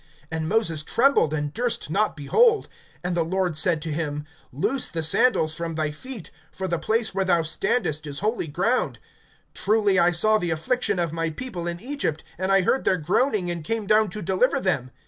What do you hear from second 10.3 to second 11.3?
the affliction of my